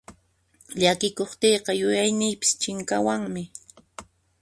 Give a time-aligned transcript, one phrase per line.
[0.81, 3.43] Llakikuqtiyqa yuyayniypis chinkawanmi.